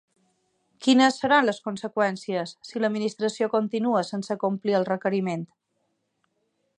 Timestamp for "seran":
1.23-1.45